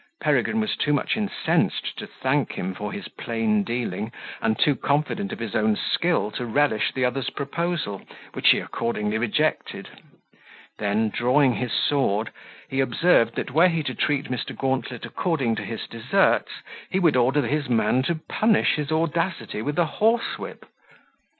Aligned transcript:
Peregrine 0.19 0.59
was 0.59 0.75
too 0.75 0.93
much 0.93 1.15
incensed 1.15 1.95
to 1.99 2.07
thank 2.07 2.53
him 2.53 2.73
for 2.73 2.91
his 2.91 3.07
plain 3.07 3.63
dealing, 3.63 4.11
and 4.41 4.57
too 4.57 4.73
confident 4.75 5.31
of 5.31 5.37
his 5.37 5.53
own 5.55 5.75
skill 5.75 6.31
to 6.31 6.43
relish 6.47 6.91
the 6.91 7.05
other's 7.05 7.29
proposal, 7.29 8.01
which 8.33 8.49
he 8.49 8.59
accordingly 8.59 9.19
rejected: 9.19 9.89
then, 10.79 11.09
drawing 11.09 11.53
his 11.53 11.71
sword, 11.71 12.31
he 12.67 12.79
observed, 12.79 13.35
that 13.35 13.51
were 13.51 13.67
he 13.69 13.83
to 13.83 13.93
treat 13.93 14.25
Mr. 14.25 14.57
Gauntlet 14.57 15.05
according 15.05 15.53
to 15.57 15.63
his 15.63 15.85
deserts, 15.85 16.63
he 16.89 16.97
would 16.97 17.15
order 17.15 17.45
his 17.45 17.69
man 17.69 18.01
to 18.01 18.15
punish 18.15 18.77
his 18.77 18.91
audacity 18.91 19.61
with 19.61 19.77
a 19.77 19.85
horsewhip. 19.85 20.65